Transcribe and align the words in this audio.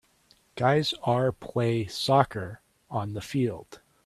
Guys 0.55 0.95
are 1.03 1.31
play 1.31 1.85
soccer 1.85 2.59
on 2.89 3.13
the 3.13 3.21
field. 3.21 3.81